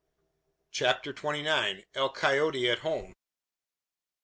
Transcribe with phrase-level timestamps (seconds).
[0.71, 1.83] CHAPTER TWENTY NINE.
[1.93, 3.13] EL COYOTE AT HOME.